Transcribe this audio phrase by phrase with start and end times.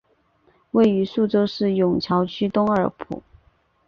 [0.71, 3.21] 位于宿州市埇桥区东二铺。